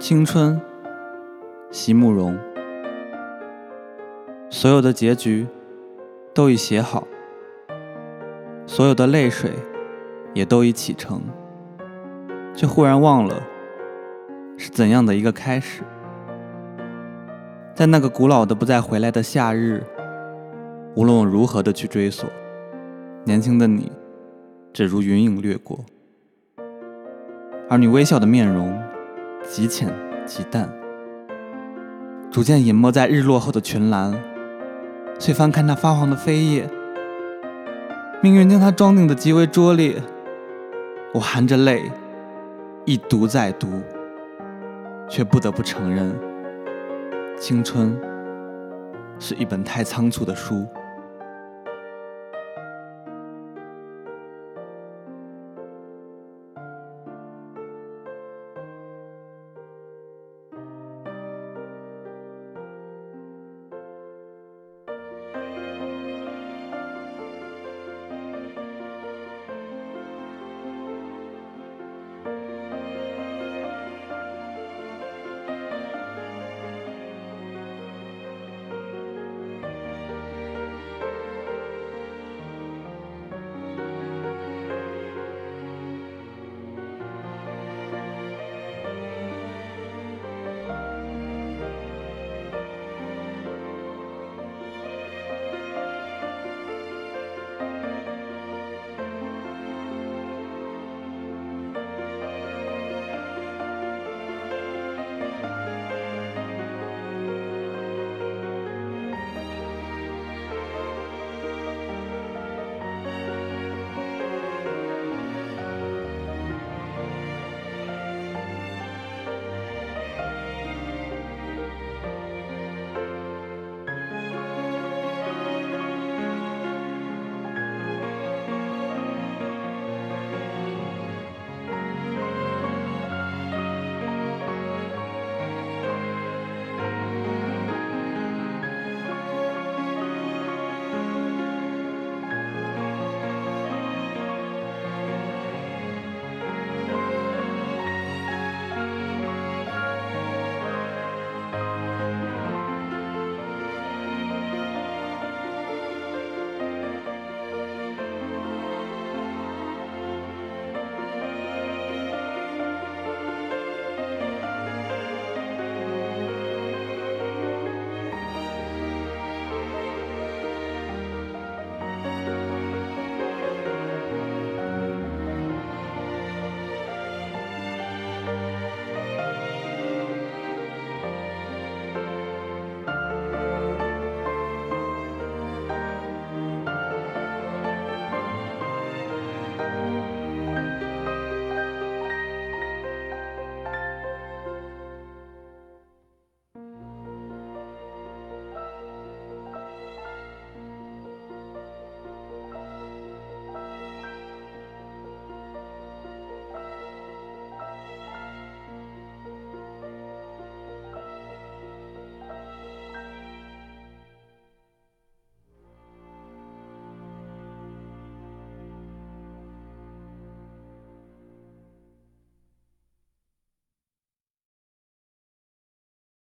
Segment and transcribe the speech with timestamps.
[0.00, 0.58] 青春，
[1.70, 2.34] 席慕容。
[4.48, 5.46] 所有的结局
[6.32, 7.06] 都已写好，
[8.64, 9.50] 所有的泪水
[10.32, 11.20] 也都已启程，
[12.54, 13.42] 却忽然忘了
[14.56, 15.82] 是怎样的一个开始。
[17.74, 19.84] 在那个古老的不再回来的夏日，
[20.96, 22.26] 无论我如何的去追索，
[23.26, 23.92] 年轻的你
[24.72, 25.84] 只如云影掠过，
[27.68, 28.82] 而你微笑的面容
[29.48, 29.92] 极浅
[30.26, 30.72] 极淡，
[32.30, 34.14] 逐渐隐没在日落后的群岚。
[35.18, 36.70] 遂翻看那发黄的飞叶，
[38.22, 40.02] 命运将它装订的极为拙劣。
[41.12, 41.90] 我含着泪
[42.84, 43.82] 一读再读，
[45.08, 46.14] 却不得不承认。
[47.38, 47.98] 青春
[49.18, 50.66] 是一本太仓促的书。